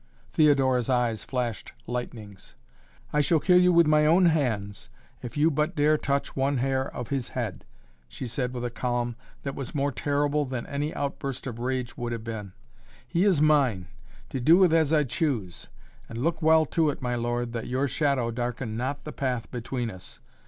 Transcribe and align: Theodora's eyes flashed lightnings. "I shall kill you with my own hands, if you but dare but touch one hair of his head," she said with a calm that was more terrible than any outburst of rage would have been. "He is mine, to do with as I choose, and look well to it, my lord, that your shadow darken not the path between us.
Theodora's 0.33 0.89
eyes 0.89 1.23
flashed 1.23 1.73
lightnings. 1.85 2.55
"I 3.13 3.21
shall 3.21 3.39
kill 3.39 3.59
you 3.59 3.71
with 3.71 3.85
my 3.85 4.07
own 4.07 4.25
hands, 4.25 4.89
if 5.21 5.37
you 5.37 5.51
but 5.51 5.75
dare 5.75 5.95
but 5.95 6.01
touch 6.01 6.35
one 6.35 6.57
hair 6.57 6.91
of 6.91 7.09
his 7.09 7.29
head," 7.29 7.65
she 8.07 8.25
said 8.25 8.51
with 8.51 8.65
a 8.65 8.71
calm 8.71 9.15
that 9.43 9.53
was 9.53 9.75
more 9.75 9.91
terrible 9.91 10.43
than 10.43 10.65
any 10.65 10.91
outburst 10.95 11.45
of 11.45 11.59
rage 11.59 11.97
would 11.99 12.13
have 12.13 12.23
been. 12.23 12.53
"He 13.07 13.25
is 13.25 13.43
mine, 13.43 13.89
to 14.31 14.39
do 14.39 14.57
with 14.57 14.73
as 14.73 14.91
I 14.91 15.03
choose, 15.03 15.67
and 16.09 16.17
look 16.17 16.41
well 16.41 16.65
to 16.65 16.89
it, 16.89 16.99
my 17.03 17.13
lord, 17.13 17.53
that 17.53 17.67
your 17.67 17.87
shadow 17.87 18.31
darken 18.31 18.75
not 18.75 19.03
the 19.03 19.13
path 19.13 19.51
between 19.51 19.91
us. 19.91 20.19